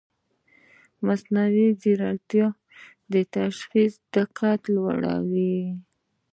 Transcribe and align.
مصنوعي 1.05 1.67
ځیرکتیا 1.81 2.47
د 3.13 3.15
تشخیص 3.35 3.93
دقت 4.15 4.59
لوړوي. 4.75 5.57